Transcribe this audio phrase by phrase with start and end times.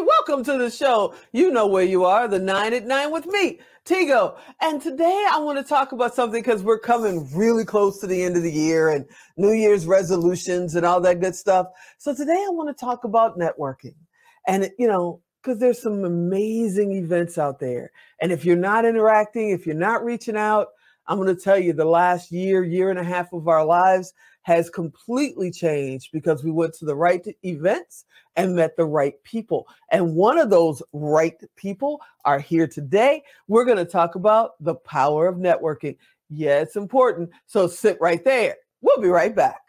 [0.00, 1.14] welcome to the show.
[1.32, 4.36] You know where you are, the nine at nine with me, Tigo.
[4.60, 8.24] And today I want to talk about something because we're coming really close to the
[8.24, 9.06] end of the year and
[9.36, 11.68] New Year's resolutions and all that good stuff.
[11.98, 13.94] So today I want to talk about networking.
[14.48, 17.90] And, you know, because there's some amazing events out there.
[18.20, 20.68] And if you're not interacting, if you're not reaching out,
[21.06, 24.12] I'm going to tell you the last year, year and a half of our lives
[24.42, 28.04] has completely changed because we went to the right events
[28.36, 29.66] and met the right people.
[29.90, 33.22] And one of those right people are here today.
[33.48, 35.96] We're going to talk about the power of networking.
[36.28, 37.30] Yeah, it's important.
[37.46, 38.56] So sit right there.
[38.80, 39.60] We'll be right back.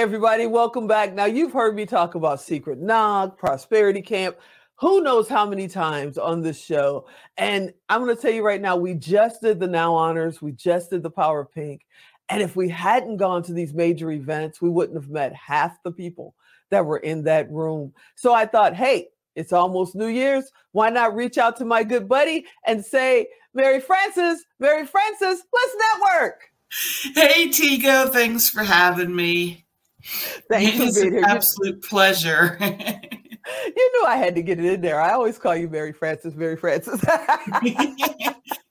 [0.00, 1.12] Everybody, welcome back.
[1.12, 4.36] Now, you've heard me talk about Secret Knock, Prosperity Camp,
[4.76, 7.08] who knows how many times on this show.
[7.36, 10.52] And I'm going to tell you right now, we just did the Now Honors, we
[10.52, 11.84] just did the Power of Pink.
[12.28, 15.90] And if we hadn't gone to these major events, we wouldn't have met half the
[15.90, 16.36] people
[16.70, 17.92] that were in that room.
[18.14, 20.52] So I thought, hey, it's almost New Year's.
[20.70, 25.76] Why not reach out to my good buddy and say, Mary Frances, Mary Frances, let's
[25.92, 26.52] network.
[27.16, 29.64] Hey, Tigo, thanks for having me.
[30.48, 31.24] Thanks for being here.
[31.24, 32.56] Absolute pleasure.
[32.60, 35.00] you knew I had to get it in there.
[35.00, 37.04] I always call you Mary Frances, Mary Frances.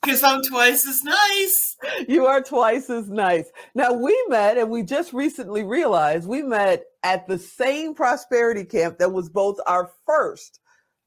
[0.08, 1.76] Because I'm twice as nice.
[2.08, 3.52] You are twice as nice.
[3.76, 9.00] Now, we met, and we just recently realized we met at the same prosperity camp
[9.00, 10.62] that was both our first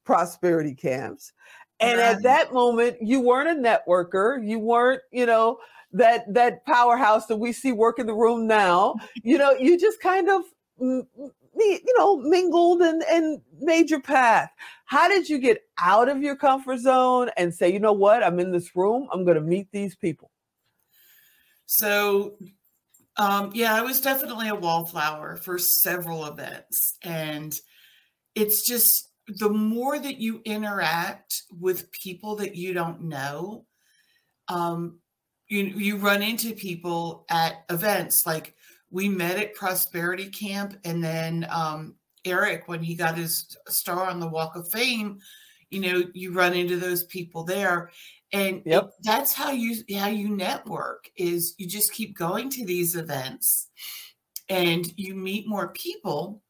[0.05, 1.33] prosperity camps.
[1.79, 2.15] And right.
[2.15, 4.47] at that moment, you weren't a networker.
[4.47, 5.57] You weren't, you know,
[5.93, 8.95] that that powerhouse that we see work in the room now.
[9.23, 10.43] You know, you just kind of
[10.79, 14.49] you know mingled and and made your path.
[14.85, 18.39] How did you get out of your comfort zone and say, you know what, I'm
[18.39, 19.07] in this room.
[19.11, 20.31] I'm going to meet these people.
[21.65, 22.35] So,
[23.17, 27.57] um, yeah, I was definitely a wallflower for several events, and
[28.35, 33.65] it's just the more that you interact with people that you don't know,
[34.47, 34.99] um,
[35.51, 38.55] you you run into people at events like
[38.89, 41.95] we met at prosperity camp and then um,
[42.25, 45.19] eric when he got his star on the walk of fame
[45.69, 47.91] you know you run into those people there
[48.33, 48.85] and yep.
[48.85, 53.69] it, that's how you how you network is you just keep going to these events
[54.47, 56.41] and you meet more people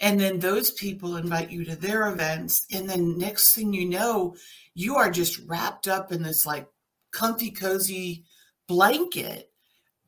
[0.00, 4.34] and then those people invite you to their events and then next thing you know
[4.74, 6.66] you are just wrapped up in this like
[7.12, 8.24] comfy, cozy
[8.68, 9.50] blanket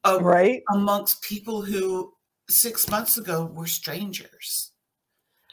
[0.05, 2.13] of, right amongst people who
[2.49, 4.73] six months ago were strangers.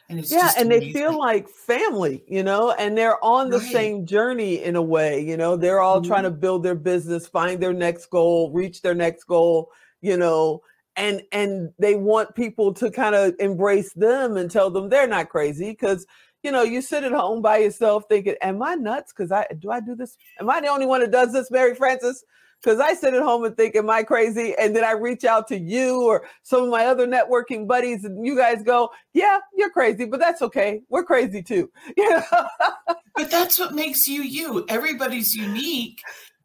[0.08, 0.92] And yeah, and amazing.
[0.92, 3.72] they feel like family, you know, and they're on the right.
[3.72, 6.08] same journey in a way, you know, they're all mm-hmm.
[6.08, 9.70] trying to build their business, find their next goal, reach their next goal,
[10.02, 10.60] you know,
[10.96, 15.30] and and they want people to kind of embrace them and tell them they're not
[15.30, 16.06] crazy because
[16.42, 19.12] you know, you sit at home by yourself thinking, "Am I nuts?
[19.12, 20.16] Because I do I do this?
[20.40, 22.24] Am I the only one that does this, Mary Frances?"
[22.62, 25.48] Because I sit at home and think, "Am I crazy?" And then I reach out
[25.48, 29.70] to you or some of my other networking buddies, and you guys go, "Yeah, you're
[29.70, 30.82] crazy, but that's okay.
[30.88, 31.70] We're crazy too."
[33.14, 34.64] But that's what makes you you.
[34.68, 36.00] Everybody's unique,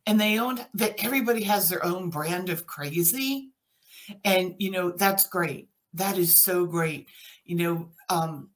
[0.06, 0.96] and they own that.
[1.04, 3.52] Everybody has their own brand of crazy,
[4.26, 5.70] and you know that's great.
[5.94, 7.08] That is so great.
[7.46, 8.50] You know, um,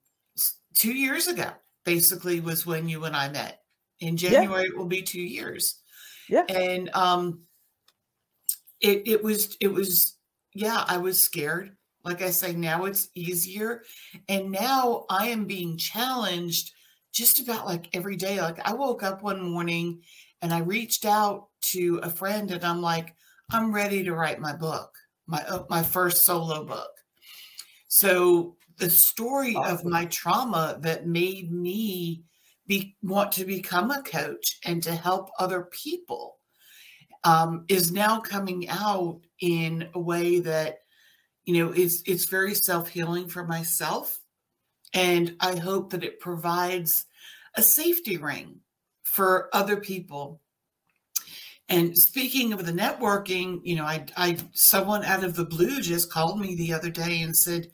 [0.77, 1.49] two years ago,
[1.85, 3.59] basically, was when you and I met.
[3.99, 4.69] In January, yeah.
[4.69, 5.79] it will be two years.
[6.27, 6.43] Yeah.
[6.49, 7.41] And um,
[8.79, 10.17] it it was it was
[10.53, 11.75] yeah, I was scared.
[12.03, 13.83] Like I say, now it's easier,
[14.27, 16.71] and now I am being challenged
[17.13, 18.41] just about like every day.
[18.41, 20.01] Like I woke up one morning
[20.41, 23.13] and I reached out to a friend, and I'm like,
[23.51, 24.89] I'm ready to write my book,
[25.27, 26.89] my uh, my first solo book.
[27.87, 32.23] So the story of my trauma that made me
[32.67, 36.37] be want to become a coach and to help other people
[37.23, 40.79] um, is now coming out in a way that
[41.45, 44.19] you know it's it's very self-healing for myself.
[44.93, 47.05] And i hope that it provides
[47.55, 48.59] a safety ring
[49.03, 50.41] for other people.
[51.69, 56.11] And speaking of the networking, you know, I, I, someone out of the blue just
[56.11, 57.67] called me the other day and said,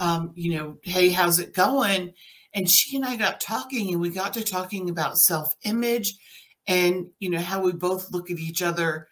[0.00, 2.12] um, you know, hey, how's it going?
[2.52, 6.14] And she and I got talking, and we got to talking about self-image,
[6.66, 9.06] and you know how we both look at each other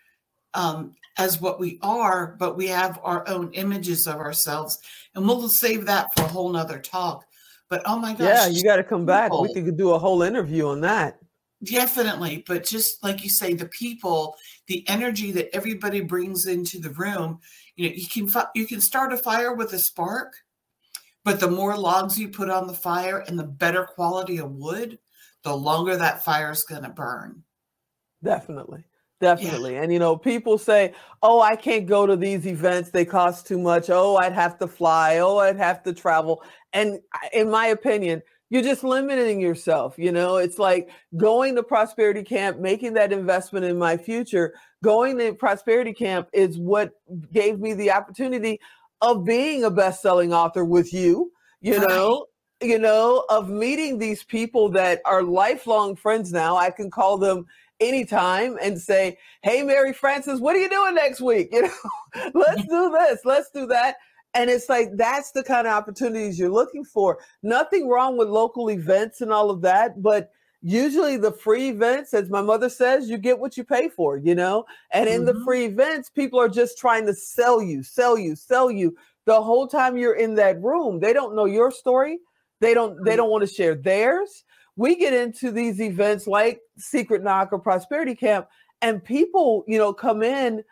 [0.55, 4.81] um, as what we are, but we have our own images of ourselves,
[5.15, 7.25] and we'll save that for a whole nother talk.
[7.69, 9.31] But oh my gosh, yeah, you got to come back.
[9.33, 11.19] We could do a whole interview on that.
[11.63, 12.45] Definitely.
[12.47, 14.37] But just like you say, the people,
[14.69, 17.41] the energy that everybody brings into the room,
[17.77, 20.33] you know, you can you can start a fire with a spark,
[21.25, 24.99] but the more logs you put on the fire and the better quality of wood,
[25.43, 27.43] the longer that fire is going to burn.
[28.23, 28.85] Definitely.
[29.21, 29.75] Definitely.
[29.75, 29.83] Yeah.
[29.83, 32.91] And you know, people say, "Oh, I can't go to these events.
[32.91, 33.91] They cost too much.
[33.91, 35.19] Oh, I'd have to fly.
[35.19, 37.01] Oh, I'd have to travel." And
[37.33, 42.59] in my opinion, you're just limiting yourself you know it's like going to prosperity camp
[42.59, 46.93] making that investment in my future going to prosperity camp is what
[47.33, 48.61] gave me the opportunity
[49.01, 51.89] of being a best-selling author with you you right.
[51.89, 52.27] know
[52.61, 57.47] you know of meeting these people that are lifelong friends now i can call them
[57.81, 62.65] anytime and say hey mary frances what are you doing next week you know let's
[62.67, 63.97] do this let's do that
[64.35, 67.19] and it's like that's the kind of opportunities you're looking for.
[67.43, 70.31] Nothing wrong with local events and all of that, but
[70.63, 74.35] usually the free events, as my mother says, you get what you pay for, you
[74.35, 74.65] know?
[74.93, 75.39] And in mm-hmm.
[75.39, 78.97] the free events, people are just trying to sell you, sell you, sell you.
[79.27, 82.19] The whole time you're in that room, they don't know your story.
[82.61, 84.45] They don't they don't want to share theirs.
[84.75, 88.49] We get into these events like Secret Knock or Prosperity Camp,
[88.81, 90.65] and people, you know, come in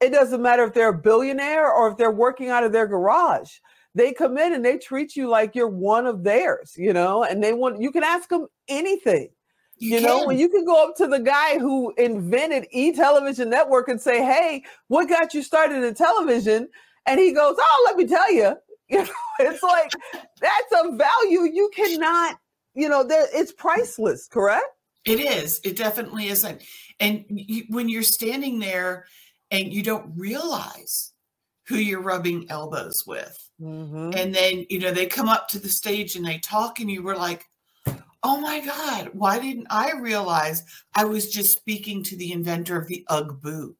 [0.00, 3.58] it doesn't matter if they're a billionaire or if they're working out of their garage.
[3.98, 7.42] They come in and they treat you like you're one of theirs, you know, and
[7.42, 9.30] they want you can ask them anything.
[9.76, 13.50] You, you know, when you can go up to the guy who invented E Television
[13.50, 16.68] Network and say, Hey, what got you started in television?
[17.06, 18.54] And he goes, Oh, let me tell you.
[18.90, 19.10] You know,
[19.40, 19.92] it's like
[20.40, 22.38] that's a value you cannot,
[22.74, 24.64] you know, there it's priceless, correct?
[25.04, 25.60] It is.
[25.62, 26.62] It definitely isn't.
[26.98, 29.04] And you, when you're standing there
[29.50, 31.12] and you don't realize
[31.68, 33.36] who you're rubbing elbows with.
[33.60, 34.12] Mm-hmm.
[34.16, 37.02] And then, you know, they come up to the stage and they talk, and you
[37.02, 37.44] were like,
[38.22, 42.88] oh my God, why didn't I realize I was just speaking to the inventor of
[42.88, 43.76] the Ugg boot?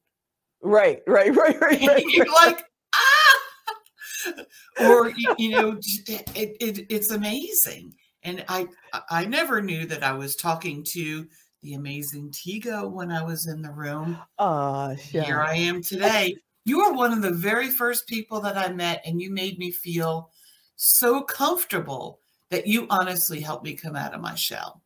[0.61, 1.81] Right, right, right, right.
[1.81, 2.63] right you're like,
[2.93, 4.33] ah,
[4.81, 7.95] or you know, it, it, it's amazing.
[8.23, 8.67] And I
[9.09, 11.25] I never knew that I was talking to
[11.63, 14.19] the amazing Tigo when I was in the room.
[14.37, 16.35] Oh, here I am today.
[16.65, 19.71] You were one of the very first people that I met, and you made me
[19.71, 20.31] feel
[20.75, 22.19] so comfortable
[22.49, 24.81] that you honestly helped me come out of my shell.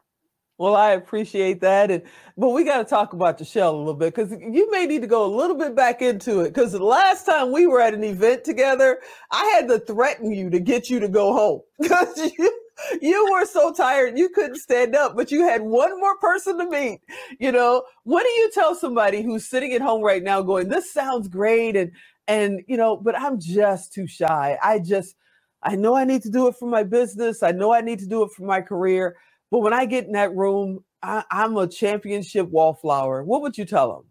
[0.60, 2.04] Well, I appreciate that, and
[2.38, 5.02] but we got to talk about the shell a little bit because you may need
[5.02, 6.54] to go a little bit back into it.
[6.54, 9.00] Because the last time we were at an event together,
[9.32, 12.63] I had to threaten you to get you to go home because you
[13.02, 16.70] you were so tired you couldn't stand up, but you had one more person to
[16.70, 17.02] meet.
[17.40, 20.92] You know, what do you tell somebody who's sitting at home right now going, This
[20.92, 21.92] sounds great and
[22.28, 24.58] and you know, but I'm just too shy.
[24.62, 25.16] I just
[25.62, 27.44] I know I need to do it for my business.
[27.44, 29.16] I know I need to do it for my career.
[29.50, 33.24] But when I get in that room, I, am a championship wallflower.
[33.24, 34.06] What would you tell them?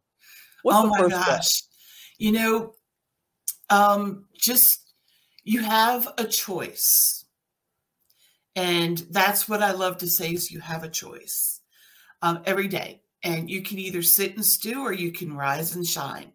[0.62, 1.46] What's oh my gosh.
[1.46, 1.68] Step?
[2.18, 2.74] You know,
[3.68, 4.92] um, just
[5.44, 7.21] you have a choice
[8.54, 11.60] and that's what I love to say is you have a choice
[12.20, 13.00] um, every day.
[13.24, 16.32] And you can either sit and stew or you can rise and shine.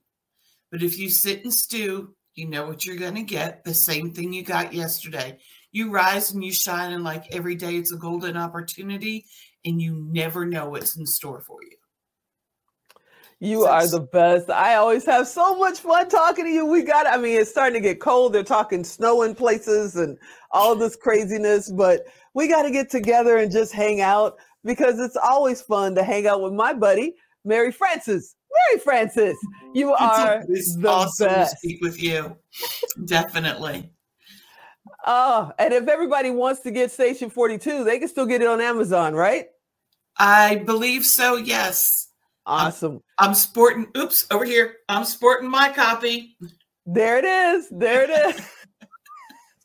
[0.71, 4.13] But if you sit and stew, you know what you're going to get the same
[4.13, 5.39] thing you got yesterday.
[5.71, 9.25] You rise and you shine, and like every day, it's a golden opportunity,
[9.65, 11.76] and you never know what's in store for you.
[13.39, 14.49] You so, are the best.
[14.49, 16.65] I always have so much fun talking to you.
[16.65, 18.33] We got, I mean, it's starting to get cold.
[18.33, 20.17] They're talking snow in places and
[20.51, 25.15] all this craziness, but we got to get together and just hang out because it's
[25.15, 27.15] always fun to hang out with my buddy,
[27.45, 28.35] Mary Frances.
[28.69, 29.37] Mary Frances,
[29.73, 31.51] you are it's the awesome best.
[31.51, 32.35] to speak with you.
[33.05, 33.91] Definitely.
[35.05, 38.61] Oh, and if everybody wants to get Station 42, they can still get it on
[38.61, 39.47] Amazon, right?
[40.17, 42.06] I believe so, yes.
[42.47, 43.01] Awesome.
[43.17, 44.77] I'm, I'm sporting, oops, over here.
[44.87, 46.37] I'm sporting my copy.
[46.85, 47.67] There it is.
[47.69, 48.49] There it is.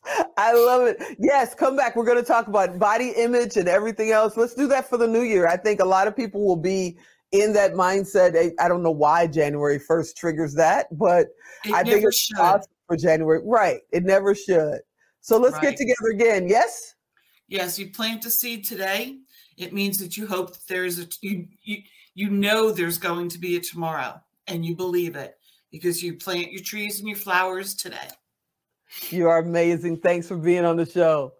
[0.37, 1.01] I love it.
[1.17, 1.95] Yes, come back.
[1.95, 4.35] We're going to talk about body image and everything else.
[4.35, 5.47] Let's do that for the new year.
[5.47, 6.97] I think a lot of people will be
[7.31, 8.51] in that mindset.
[8.59, 11.27] I don't know why January 1st triggers that, but
[11.63, 12.37] it I think it's should.
[12.37, 13.39] awesome for January.
[13.45, 13.79] Right.
[13.93, 14.79] It never should.
[15.21, 15.63] So let's right.
[15.63, 16.49] get together again.
[16.49, 16.95] Yes?
[17.47, 19.19] Yes, you plant a seed today.
[19.57, 21.77] It means that you hope that there's a you you
[22.15, 25.37] you know there's going to be a tomorrow and you believe it
[25.71, 28.09] because you plant your trees and your flowers today.
[29.09, 29.97] You are amazing.
[29.97, 31.33] Thanks for being on the show.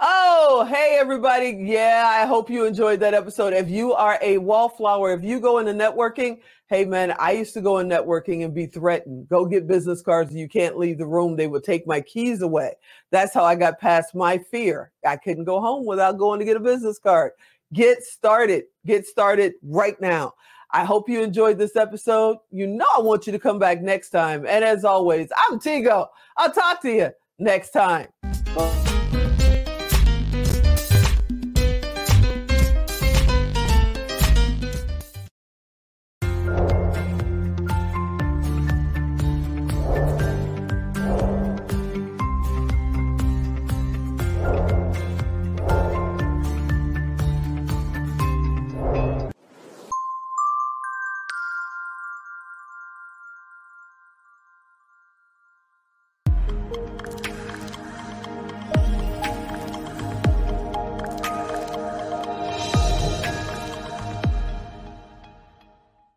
[0.00, 1.56] Oh, hey, everybody.
[1.60, 3.52] Yeah, I hope you enjoyed that episode.
[3.52, 7.60] If you are a wallflower, if you go into networking, hey, man, I used to
[7.60, 9.28] go in networking and be threatened.
[9.28, 10.34] Go get business cards.
[10.34, 11.36] You can't leave the room.
[11.36, 12.74] They would take my keys away.
[13.12, 14.90] That's how I got past my fear.
[15.06, 17.32] I couldn't go home without going to get a business card.
[17.72, 18.64] Get started.
[18.86, 20.34] Get started right now.
[20.72, 22.38] I hope you enjoyed this episode.
[22.50, 24.44] You know, I want you to come back next time.
[24.46, 26.08] And as always, I'm Tigo.
[26.36, 28.08] I'll talk to you next time.
[28.56, 28.83] Bye.